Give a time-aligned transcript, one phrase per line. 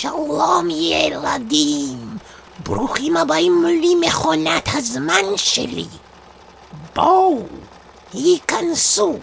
[0.00, 2.16] שלום ילדים,
[2.64, 5.86] ברוכים הבאים למכונת הזמן שלי.
[6.94, 7.42] בואו,
[8.12, 9.18] היכנסו.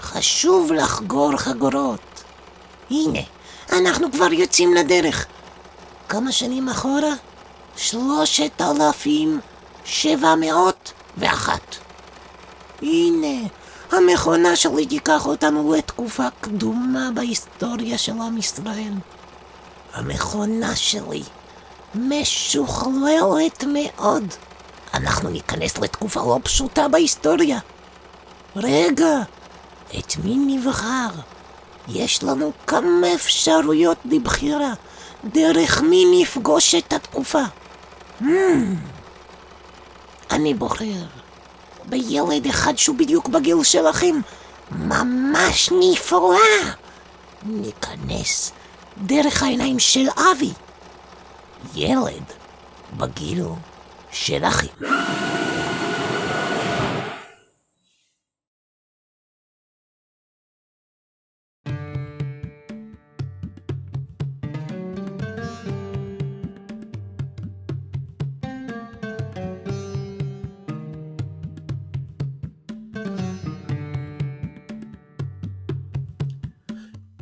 [0.00, 2.22] חשוב לחגור חגורות.
[2.90, 3.20] הנה,
[3.72, 5.26] אנחנו כבר יוצאים לדרך.
[6.08, 7.12] כמה שנים אחורה?
[7.76, 9.40] שלושת אלפים
[9.84, 11.76] שבע מאות ואחת.
[12.82, 13.48] הנה,
[13.92, 18.92] המכונה שלי תיקח אותנו לתקופה קדומה בהיסטוריה של עם ישראל.
[19.96, 21.22] המכונה שלי
[21.94, 24.24] משוכללת מאוד.
[24.94, 27.58] אנחנו ניכנס לתקופה לא פשוטה בהיסטוריה.
[28.56, 29.18] רגע,
[29.98, 31.08] את מי נבחר?
[31.88, 34.72] יש לנו כמה אפשרויות לבחירה,
[35.24, 37.42] דרך מי נפגוש את התקופה.
[38.20, 38.24] Hmm.
[40.30, 41.04] אני בוחר
[41.84, 44.20] בילד אחד שהוא בדיוק בגיל שלכם.
[44.70, 46.38] ממש נפלא!
[47.42, 48.52] ניכנס
[49.04, 50.52] דרך העיניים של אבי.
[51.74, 52.24] ילד
[52.96, 53.44] בגיל
[54.10, 54.66] שלכם.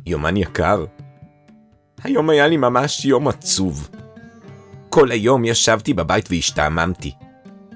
[0.07, 0.85] יומן יקר,
[2.05, 3.89] היום היה לי ממש יום עצוב.
[4.89, 7.11] כל היום ישבתי בבית והשתעממתי.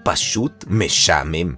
[0.03, 1.55] פשוט משעמם.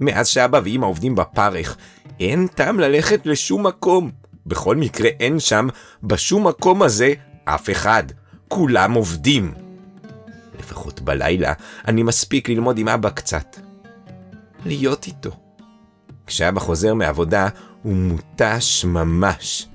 [0.00, 1.76] מאז שאבא ואמא עובדים בפרך,
[2.20, 4.10] אין טעם ללכת לשום מקום.
[4.46, 5.68] בכל מקרה אין שם,
[6.02, 8.04] בשום מקום הזה, אף אחד.
[8.48, 9.54] כולם עובדים.
[10.58, 11.52] לפחות בלילה,
[11.88, 13.56] אני מספיק ללמוד עם אבא קצת.
[14.64, 15.30] להיות איתו.
[16.26, 17.48] כשאבא חוזר מעבודה,
[17.82, 19.66] הוא מותש ממש.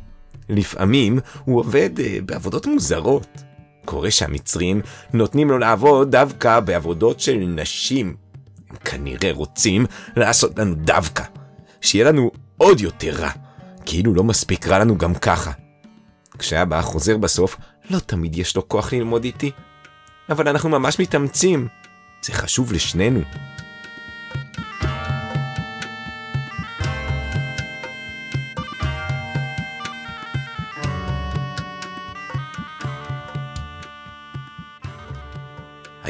[0.52, 3.28] לפעמים הוא עובד uh, בעבודות מוזרות.
[3.86, 4.82] קורה שהמצרים
[5.14, 8.16] נותנים לו לעבוד דווקא בעבודות של נשים.
[8.70, 11.24] הם כנראה רוצים לעשות לנו דווקא.
[11.82, 13.30] שיהיה לנו עוד יותר רע.
[13.86, 15.52] כאילו לא מספיק רע לנו גם ככה.
[16.38, 17.58] כשאבא חוזר בסוף,
[17.90, 19.52] לא תמיד יש לו כוח ללמוד איתי.
[20.30, 21.68] אבל אנחנו ממש מתאמצים.
[22.22, 23.20] זה חשוב לשנינו.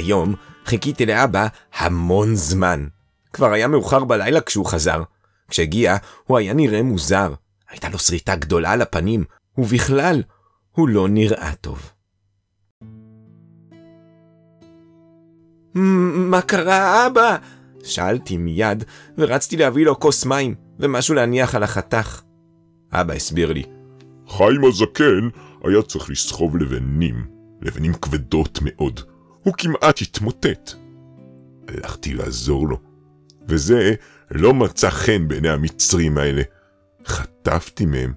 [0.02, 0.36] היום
[0.66, 1.48] חיכיתי לאבא
[1.78, 2.88] המון זמן.
[3.34, 5.04] כבר היה מאוחר בלילה כשהוא חזר.
[5.50, 7.34] כשהגיע, הוא היה נראה מוזר.
[7.70, 9.24] הייתה לו שריטה גדולה על הפנים,
[9.58, 10.24] ובכלל,
[10.72, 11.92] הוא לא נראה טוב.
[15.74, 17.38] מה קרה, אבא?
[17.84, 18.84] שאלתי מיד,
[19.18, 22.22] ורצתי להביא לו כוס מים, ומשהו להניח על החתך.
[22.92, 23.64] אבא הסביר לי.
[24.30, 25.30] חיים הזקן
[25.64, 27.26] היה צריך לסחוב לבנים,
[27.62, 29.00] לבנים כבדות מאוד.
[29.44, 30.72] הוא כמעט התמוטט.
[31.68, 32.78] הלכתי לעזור לו,
[33.48, 33.94] וזה
[34.32, 36.42] לא מצא חן בעיני המצרים האלה.
[37.06, 38.14] חטפתי מהם.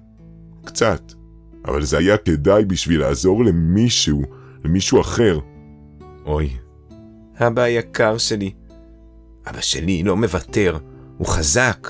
[0.65, 1.01] קצת.
[1.67, 4.21] אבל זה היה כדאי בשביל לעזור למישהו,
[4.63, 5.39] למישהו אחר.
[6.25, 6.49] אוי,
[7.39, 8.53] אבא היקר שלי.
[9.49, 10.77] אבא שלי לא מוותר,
[11.17, 11.87] הוא חזק.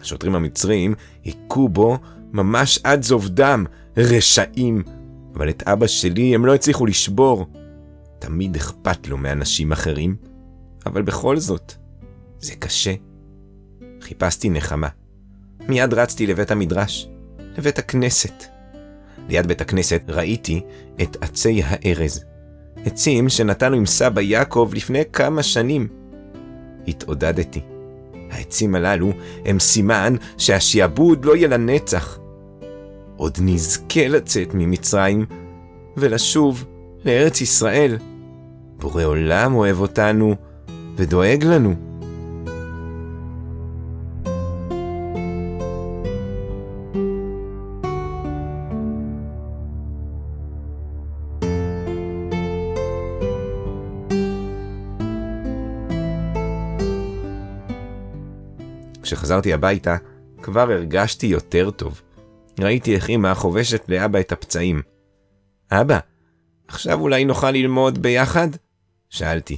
[0.00, 1.98] השוטרים המצרים היכו בו
[2.32, 3.64] ממש עד זוב דם,
[3.96, 4.82] רשעים.
[5.34, 7.46] אבל את אבא שלי הם לא הצליחו לשבור.
[8.18, 10.16] תמיד אכפת לו מאנשים אחרים,
[10.86, 11.72] אבל בכל זאת,
[12.38, 12.94] זה קשה.
[14.00, 14.88] חיפשתי נחמה.
[15.68, 17.08] מיד רצתי לבית המדרש,
[17.58, 18.44] לבית הכנסת.
[19.28, 20.60] ליד בית הכנסת ראיתי
[21.02, 22.24] את עצי הארז,
[22.84, 25.88] עצים שנתנו עם סבא יעקב לפני כמה שנים.
[26.88, 27.60] התעודדתי.
[28.30, 29.12] העצים הללו
[29.44, 32.18] הם סימן שהשיעבוד לא יהיה לנצח.
[33.16, 35.26] עוד נזכה לצאת ממצרים
[35.96, 36.64] ולשוב
[37.06, 37.98] לארץ ישראל.
[38.76, 40.34] בורא עולם אוהב אותנו
[40.96, 41.74] ודואג לנו.
[59.02, 59.96] כשחזרתי הביתה,
[60.42, 62.02] כבר הרגשתי יותר טוב.
[62.60, 64.82] ראיתי איך אמא חובשת לאבא את הפצעים.
[65.70, 65.98] אבא,
[66.68, 68.48] עכשיו אולי נוכל ללמוד ביחד?
[69.10, 69.56] שאלתי.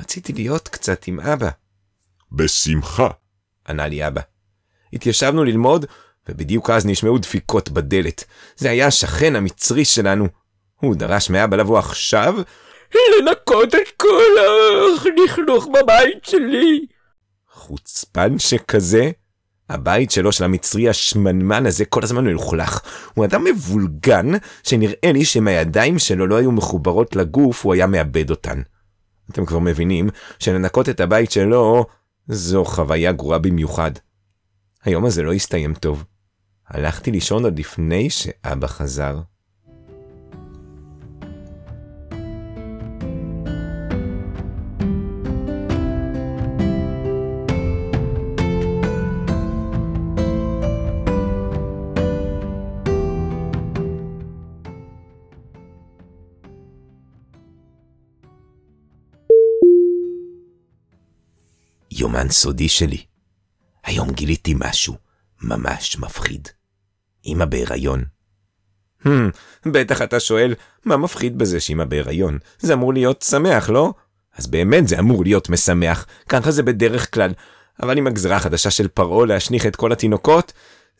[0.00, 1.50] רציתי להיות קצת עם אבא.
[2.32, 3.08] בשמחה,
[3.68, 4.20] ענה לי אבא.
[4.92, 5.86] התיישבנו ללמוד,
[6.28, 8.24] ובדיוק אז נשמעו דפיקות בדלת.
[8.56, 10.26] זה היה השכן המצרי שלנו.
[10.80, 12.34] הוא דרש מאבא לבוא עכשיו,
[12.94, 16.86] לנקות את כל הלכלוך בבית שלי.
[17.52, 19.10] חוצפן שכזה?
[19.70, 22.80] הבית שלו, של המצרי השמנמן הזה, כל הזמן מלוכלך.
[23.14, 24.26] הוא אדם מבולגן,
[24.62, 28.62] שנראה לי שאם הידיים שלו לא היו מחוברות לגוף, הוא היה מאבד אותן.
[29.30, 30.08] אתם כבר מבינים
[30.38, 31.86] שלנקות את הבית שלו,
[32.28, 33.90] זו חוויה גרועה במיוחד.
[34.84, 36.04] היום הזה לא הסתיים טוב.
[36.68, 39.20] הלכתי לישון עוד לפני שאבא חזר.
[62.16, 63.04] יומן סודי שלי.
[63.84, 64.96] היום גיליתי משהו
[65.42, 66.48] ממש מפחיד.
[67.26, 68.04] אמא בהיריון.
[69.02, 69.08] Hmm,
[69.66, 70.54] בטח אתה שואל,
[70.84, 72.38] מה מפחיד בזה שאמא בהיריון?
[72.58, 73.94] זה אמור להיות שמח, לא?
[74.36, 77.32] אז באמת זה אמור להיות משמח, ככה זה בדרך כלל.
[77.82, 80.52] אבל עם הגזרה החדשה של פרעה להשניך את כל התינוקות,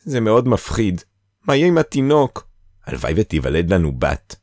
[0.03, 1.01] זה מאוד מפחיד.
[1.47, 2.47] מה יהיה עם התינוק?
[2.85, 4.35] הלוואי ותיוולד לנו בת.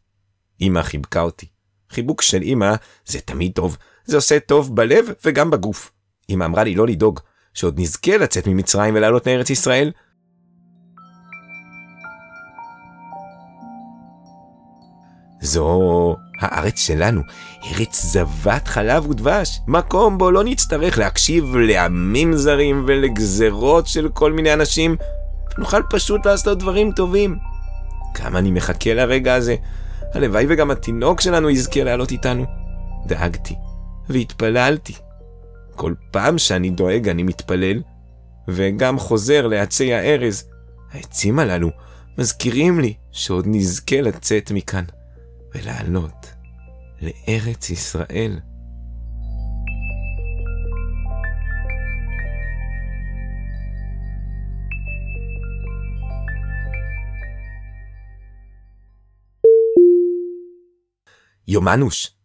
[0.60, 1.46] אמא חיבקה אותי.
[1.90, 2.74] חיבוק של אמא
[3.06, 5.94] זה תמיד טוב, זה עושה טוב בלב וגם בגוף.
[6.30, 7.20] אמא אמרה לי לא לדאוג,
[7.54, 9.92] שעוד נזכה לצאת ממצרים ולעלות לארץ ישראל.
[15.40, 17.22] זו הארץ שלנו,
[17.64, 24.52] ארץ זבת חלב ודבש, מקום בו לא נצטרך להקשיב לעמים זרים ולגזרות של כל מיני
[24.52, 24.96] אנשים,
[25.56, 27.38] ונוכל פשוט לעשות דברים טובים.
[28.14, 29.56] כמה אני מחכה לרגע הזה,
[30.14, 32.44] הלוואי וגם התינוק שלנו יזכה לעלות איתנו.
[33.06, 33.54] דאגתי
[34.08, 35.03] והתפללתי.
[35.76, 37.82] כל פעם שאני דואג אני מתפלל,
[38.48, 40.48] וגם חוזר לעצי הארז.
[40.90, 41.70] העצים הללו
[42.18, 44.84] מזכירים לי שעוד נזכה לצאת מכאן
[45.54, 46.34] ולעלות
[47.00, 48.40] לארץ ישראל.
[61.48, 62.16] יומנוש,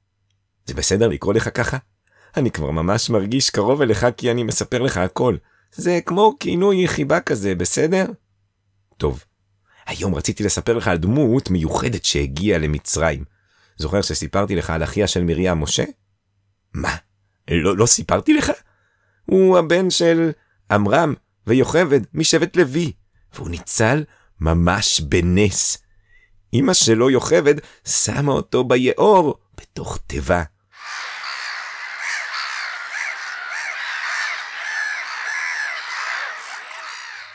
[0.65, 1.77] זה בסדר לקרוא לך ככה?
[2.37, 5.35] אני כבר ממש מרגיש קרוב אליך כי אני מספר לך הכל.
[5.71, 8.05] זה כמו כינוי חיבה כזה, בסדר?
[8.97, 9.23] טוב,
[9.85, 13.23] היום רציתי לספר לך על דמות מיוחדת שהגיעה למצרים.
[13.77, 15.83] זוכר שסיפרתי לך על אחיה של מרים משה?
[16.73, 16.95] מה?
[17.51, 18.51] לא, לא סיפרתי לך?
[19.25, 20.31] הוא הבן של
[20.71, 21.13] עמרם
[21.47, 22.91] ויוכבד משבט לוי,
[23.33, 24.03] והוא ניצל
[24.41, 25.77] ממש בנס.
[26.53, 27.55] אמא שלו יוכבד
[27.87, 30.43] שמה אותו ביאור בתוך תיבה.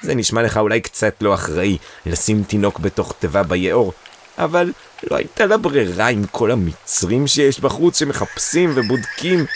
[0.05, 3.93] זה נשמע לך אולי קצת לא אחראי לשים תינוק בתוך תיבה ביאור,
[4.39, 4.73] אבל
[5.11, 9.47] לא הייתה לה ברירה עם כל המצרים שיש בחוץ שמחפשים ובודקים.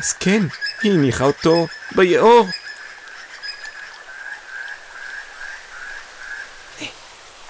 [0.00, 0.42] אז כן,
[0.82, 1.66] היא הניחה אותו
[1.96, 2.46] ביאור.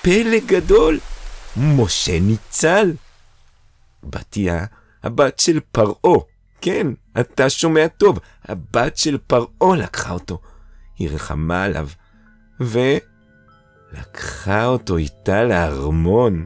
[0.03, 1.00] פלא גדול,
[1.56, 2.93] משה ניצל.
[4.05, 4.65] בתיה,
[5.03, 6.19] הבת של פרעה,
[6.61, 6.87] כן,
[7.21, 10.38] אתה שומע טוב, הבת של פרעה לקחה אותו.
[10.99, 11.88] היא רחמה עליו,
[12.61, 16.45] ולקחה אותו איתה לארמון.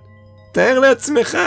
[0.52, 1.38] תאר לעצמך,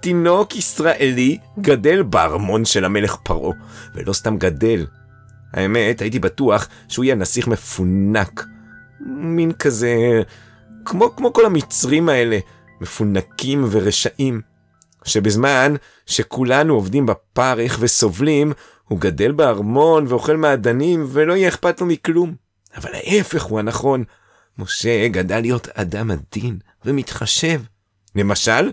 [0.00, 3.52] תינוק ישראלי גדל בארמון של המלך פרעה,
[3.94, 4.86] ולא סתם גדל.
[5.52, 8.44] האמת, הייתי בטוח שהוא יהיה נסיך מפונק.
[9.06, 10.22] מין כזה,
[10.84, 12.38] כמו, כמו כל המצרים האלה,
[12.80, 14.40] מפונקים ורשעים.
[15.04, 15.74] שבזמן
[16.06, 18.52] שכולנו עובדים בפרך וסובלים,
[18.84, 22.45] הוא גדל בארמון ואוכל מעדנים ולא יהיה אכפת לו מכלום.
[22.76, 24.04] אבל ההפך הוא הנכון.
[24.58, 27.60] משה גדל להיות אדם עדין ומתחשב.
[28.16, 28.70] למשל,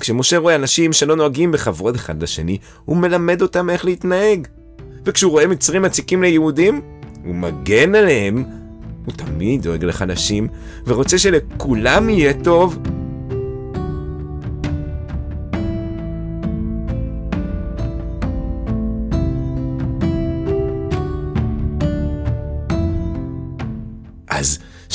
[0.00, 4.46] כשמשה רואה אנשים שלא נוהגים בכבוד אחד לשני, הוא מלמד אותם איך להתנהג.
[5.04, 6.80] וכשהוא רואה מצרים מציקים ליהודים,
[7.24, 8.44] הוא מגן עליהם.
[9.04, 10.48] הוא תמיד דואג לחלשים,
[10.86, 12.78] ורוצה שלכולם יהיה טוב.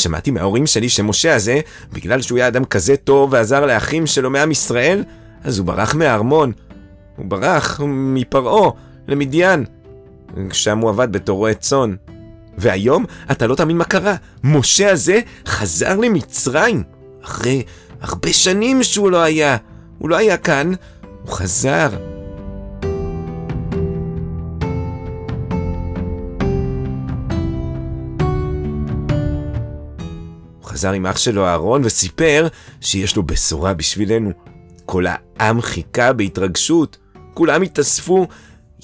[0.01, 1.59] שמעתי מההורים שלי שמשה הזה,
[1.93, 5.03] בגלל שהוא היה אדם כזה טוב ועזר לאחים שלו מעם ישראל,
[5.43, 6.51] אז הוא ברח מהארמון.
[7.15, 8.71] הוא ברח מפרעה
[9.07, 9.65] למדיין,
[10.51, 11.95] שם הוא עבד בתור רועה צאן.
[12.57, 16.83] והיום אתה לא תאמין מה קרה, משה הזה חזר למצרים,
[17.23, 17.63] אחרי
[18.01, 19.57] הרבה שנים שהוא לא היה.
[19.97, 20.71] הוא לא היה כאן,
[21.21, 21.89] הוא חזר.
[30.81, 32.47] חזר עם אח שלו אהרון וסיפר
[32.81, 34.31] שיש לו בשורה בשבילנו.
[34.85, 36.97] כל העם חיכה בהתרגשות,
[37.33, 38.27] כולם התאספו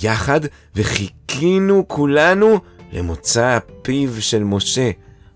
[0.03, 0.41] יחד
[0.75, 2.59] וחיכינו כולנו
[2.91, 4.91] למוצא פיו של משה.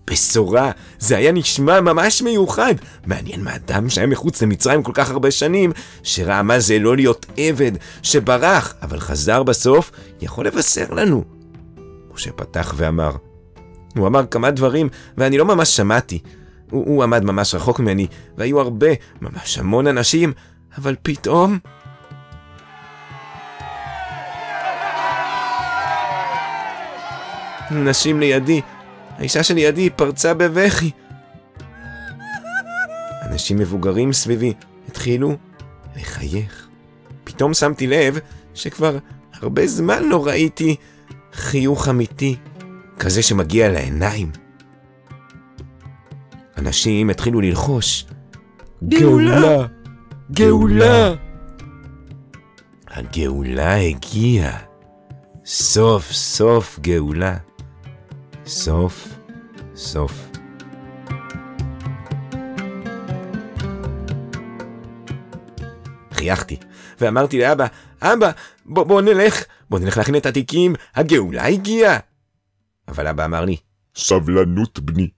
[0.06, 2.74] בשורה, זה היה נשמע ממש מיוחד.
[3.06, 7.26] מעניין מה אדם שהיה מחוץ למצרים כל כך הרבה שנים, שראה מה זה לא להיות
[7.36, 9.90] עבד, שברח, אבל חזר בסוף,
[10.20, 11.24] יכול לבשר לנו.
[12.14, 13.12] משה פתח ואמר.
[13.96, 16.18] הוא אמר כמה דברים, ואני לא ממש שמעתי.
[16.72, 18.06] הוא, הוא עמד ממש רחוק ממני,
[18.38, 18.86] והיו הרבה,
[19.20, 20.32] ממש המון אנשים,
[20.78, 21.58] אבל פתאום...
[27.70, 28.60] נשים לידי,
[29.18, 30.90] האישה שלידי פרצה בבכי.
[33.22, 34.52] אנשים מבוגרים סביבי
[34.88, 35.36] התחילו
[35.96, 36.68] לחייך.
[37.24, 38.18] פתאום שמתי לב
[38.54, 38.98] שכבר
[39.34, 40.76] הרבה זמן לא ראיתי
[41.32, 42.36] חיוך אמיתי,
[42.98, 44.41] כזה שמגיע לעיניים.
[46.62, 48.04] אנשים התחילו ללחוש,
[48.88, 49.66] גאולה!
[50.32, 51.14] גאולה!
[52.88, 54.58] הגאולה הגיעה.
[55.44, 57.36] סוף סוף גאולה.
[58.46, 59.08] סוף
[59.74, 60.28] סוף.
[66.12, 66.56] חייכתי,
[67.00, 67.66] ואמרתי לאבא,
[68.02, 68.30] אבא,
[68.66, 71.98] בוא, בוא נלך, בוא נלך להכין את התיקים, הגאולה הגיעה.
[72.88, 73.56] אבל אבא אמר לי,
[73.96, 75.10] סבלנות בני,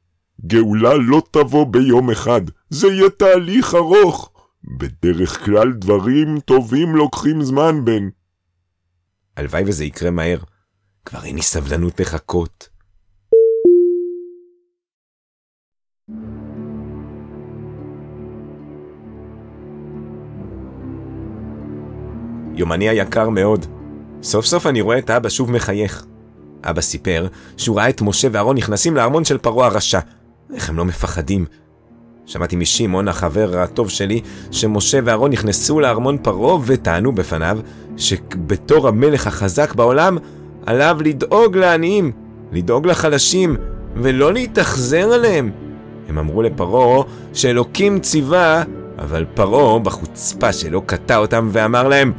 [0.47, 4.31] גאולה לא תבוא ביום אחד, זה יהיה תהליך ארוך.
[4.79, 8.09] בדרך כלל דברים טובים לוקחים זמן, בן.
[9.37, 10.38] הלוואי וזה יקרה מהר.
[11.05, 12.69] כבר אין לי סבלנות לחכות.
[22.55, 23.67] יומני היקר מאוד.
[24.23, 26.07] סוף סוף אני רואה את אבא שוב מחייך.
[26.64, 27.26] אבא סיפר
[27.57, 30.00] שהוא ראה את משה ואהרון נכנסים לארמון של פרעה הרשע.
[30.54, 31.44] איך הם לא מפחדים?
[32.26, 34.20] שמעתי משמעון, החבר הטוב שלי,
[34.50, 37.58] שמשה ואהרון נכנסו לארמון פרעה וטענו בפניו
[37.96, 40.18] שבתור המלך החזק בעולם,
[40.66, 42.12] עליו לדאוג לעניים,
[42.52, 43.56] לדאוג לחלשים,
[43.96, 45.50] ולא להתאכזר עליהם.
[46.08, 48.62] הם אמרו לפרעה שאלוקים ציווה,
[48.98, 52.12] אבל פרעה בחוצפה שלו קטע אותם ואמר להם,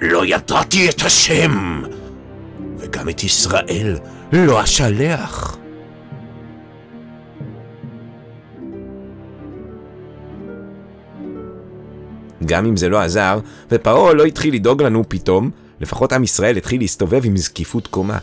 [0.00, 1.82] לא ידעתי את השם,
[2.78, 3.98] וגם את ישראל
[4.32, 5.61] לא אשלח.
[12.46, 16.80] גם אם זה לא עזר, ופרעה לא התחיל לדאוג לנו פתאום, לפחות עם ישראל התחיל
[16.80, 18.18] להסתובב עם זקיפות קומה.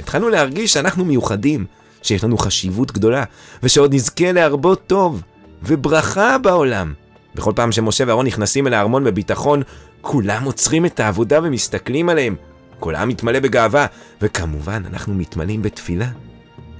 [0.00, 1.64] התחלנו להרגיש שאנחנו מיוחדים,
[2.02, 3.24] שיש לנו חשיבות גדולה,
[3.62, 5.22] ושעוד נזכה להרבות טוב,
[5.62, 6.92] וברכה בעולם.
[7.34, 9.62] בכל פעם שמשה ואהרון נכנסים אל הארמון בביטחון,
[10.00, 12.36] כולם עוצרים את העבודה ומסתכלים עליהם.
[12.80, 13.86] כל העם מתמלא בגאווה,
[14.22, 16.08] וכמובן אנחנו מתמלאים בתפילה,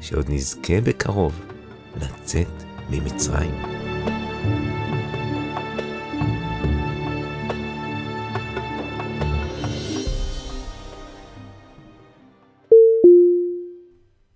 [0.01, 1.41] שעוד נזכה בקרוב
[1.97, 3.84] לצאת ממצרים.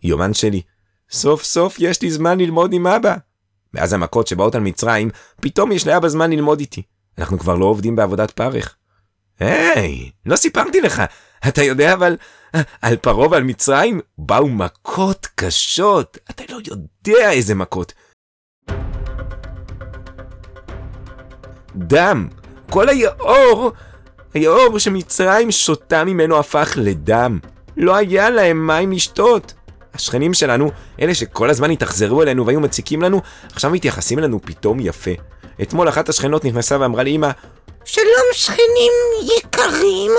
[0.09, 0.62] יומן שלי,
[1.11, 3.17] סוף סוף יש לי זמן ללמוד עם אבא.
[3.75, 5.11] מאז המכות שבאות על מצרים,
[5.41, 6.83] פתאום יש לאבא זמן ללמוד איתי.
[7.19, 8.77] אנחנו כבר לא עובדים בעבודת פרך.
[9.41, 11.03] היי, לא סיפרתי לך.
[11.49, 12.17] אתה יודע אבל,
[12.83, 16.19] על פרעה ועל מצרים באו מכות קשות.
[16.31, 17.93] אתה לא יודע איזה מכות.
[21.77, 22.29] דם.
[22.71, 23.73] כל היאור,
[24.35, 27.38] היאור שמצרים שותה ממנו הפך לדם.
[27.77, 29.55] לא היה להם מים לשתות.
[29.99, 33.21] השכנים שלנו, אלה שכל הזמן התאכזרו אלינו והיו מציקים לנו,
[33.52, 35.11] עכשיו מתייחסים אלינו פתאום יפה.
[35.62, 37.31] אתמול אחת השכנות נכנסה ואמרה לאמא,
[37.85, 38.93] שלום שכנים
[39.37, 40.12] יקרים,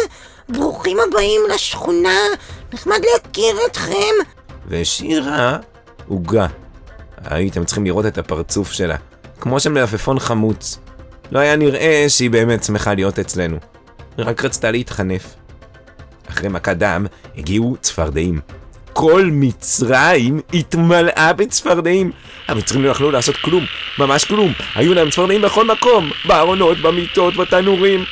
[0.49, 2.17] ברוכים הבאים לשכונה,
[2.73, 4.15] נחמד להכיר אתכם.
[4.67, 5.57] והשאירה
[6.07, 6.47] עוגה.
[7.25, 8.95] הייתם צריכים לראות את הפרצוף שלה,
[9.39, 10.79] כמו של מלפפון חמוץ.
[11.31, 13.57] לא היה נראה שהיא באמת שמחה להיות אצלנו.
[14.17, 15.35] רק רצתה להתחנף.
[16.29, 17.05] אחרי מכת דם
[17.37, 18.39] הגיעו צפרדעים.
[18.99, 22.11] כל מצרים התמלאה בצפרדעים.
[22.47, 23.65] המצרים לא יכלו לעשות כלום,
[23.99, 24.53] ממש כלום.
[24.75, 28.05] היו להם צפרדעים בכל מקום, בארונות, במיטות, בתנורים.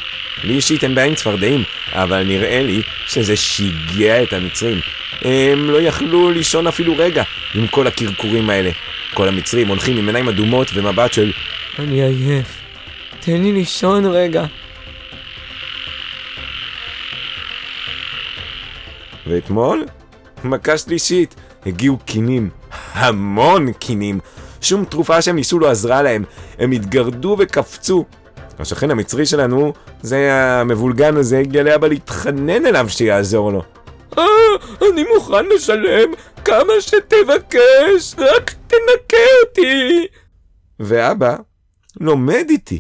[0.44, 4.80] לי אישית אין בעיה עם צפרדעים, אבל נראה לי שזה שיגע את המצרים.
[5.22, 7.24] הם לא יכלו לישון אפילו רגע
[7.56, 8.72] עם כל הקרקורים האלה.
[9.14, 11.32] כל המצרים הולכים עם עיניים אדומות ומבט של
[11.80, 12.62] אני עייף,
[13.20, 14.46] תן לי לישון רגע.
[19.28, 19.86] ואתמול?
[20.44, 22.50] מכה שלישית, הגיעו קינים,
[22.94, 24.20] המון קינים.
[24.62, 26.24] שום תרופה שהם ניסו לא עזרה להם,
[26.60, 28.06] הם התגרדו וקפצו.
[28.60, 33.64] השכן המצרי שלנו, זה המבולגן הזה, הגיע לאבא להתחנן אליו שיעזור לו.
[34.18, 34.24] אה,
[34.92, 36.10] אני מוכן לשלם
[36.46, 40.08] כמה שתבקש, רק תנקה אותי.
[40.80, 41.36] ואבא
[42.00, 42.80] לומד איתי.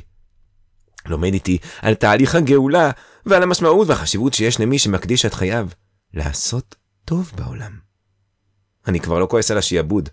[1.05, 2.91] לומד איתי על תהליך הגאולה
[3.25, 5.67] ועל המשמעות והחשיבות שיש למי שמקדיש את חייו
[6.13, 6.75] לעשות
[7.07, 7.71] טוב בעולם.
[8.87, 10.09] אני כבר לא כועס על השיעבוד.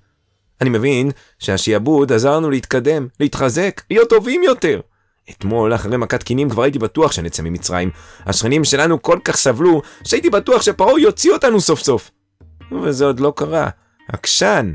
[0.60, 4.80] אני מבין שהשיעבוד עזר לנו להתקדם, להתחזק, להיות טובים יותר.
[5.30, 7.90] אתמול, אחרי מכת קינים, כבר הייתי בטוח שנצא ממצרים.
[8.26, 12.10] השכנים שלנו כל כך סבלו, שהייתי בטוח שפרעה יוציא אותנו סוף סוף.
[12.82, 13.68] וזה עוד לא קרה.
[14.08, 14.72] עקשן.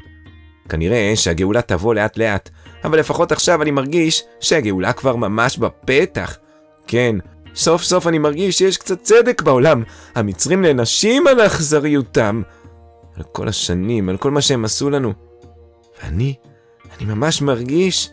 [0.69, 2.49] כנראה שהגאולה תבוא לאט לאט,
[2.83, 6.37] אבל לפחות עכשיו אני מרגיש שהגאולה כבר ממש בפתח.
[6.87, 7.15] כן,
[7.55, 9.83] סוף סוף אני מרגיש שיש קצת צדק בעולם.
[10.15, 12.41] המצרים נענשים על אכזריותם.
[13.17, 15.13] על כל השנים, על כל מה שהם עשו לנו.
[16.03, 16.35] ואני,
[16.97, 18.09] אני ממש מרגיש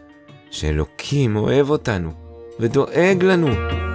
[0.51, 2.13] שאלוקים אוהב אותנו
[2.61, 3.86] ודואג לנו.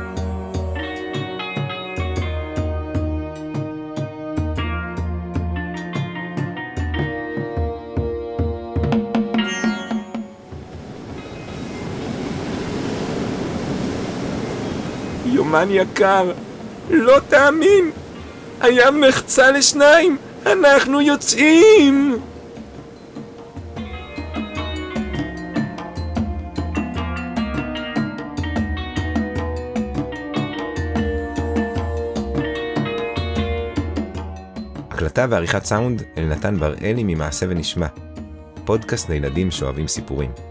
[15.52, 16.32] יומן יקר,
[16.90, 17.92] לא תאמין!
[18.62, 20.18] הים נחצה לשניים!
[20.46, 22.20] אנחנו יוצאים!
[34.90, 37.88] הקלטה ועריכת סאונד אלנתן בראלי ממעשה ונשמע.
[38.66, 40.51] פודקאסט לילדים שאוהבים סיפורים.